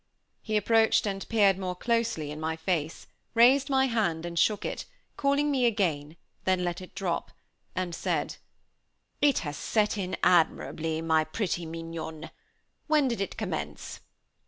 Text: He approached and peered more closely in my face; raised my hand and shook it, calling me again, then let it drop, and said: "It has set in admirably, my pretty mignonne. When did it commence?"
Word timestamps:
He 0.41 0.57
approached 0.57 1.05
and 1.05 1.29
peered 1.29 1.59
more 1.59 1.75
closely 1.75 2.31
in 2.31 2.39
my 2.39 2.55
face; 2.55 3.05
raised 3.35 3.69
my 3.69 3.85
hand 3.85 4.25
and 4.25 4.39
shook 4.39 4.65
it, 4.65 4.85
calling 5.15 5.51
me 5.51 5.67
again, 5.67 6.17
then 6.43 6.63
let 6.63 6.81
it 6.81 6.95
drop, 6.95 7.29
and 7.75 7.93
said: 7.93 8.37
"It 9.21 9.39
has 9.45 9.57
set 9.57 9.99
in 9.99 10.17
admirably, 10.23 11.03
my 11.03 11.23
pretty 11.23 11.67
mignonne. 11.67 12.31
When 12.87 13.07
did 13.09 13.21
it 13.21 13.37
commence?" 13.37 13.99